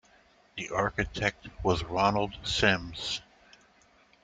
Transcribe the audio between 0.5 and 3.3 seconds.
The architect was Ronald Sims.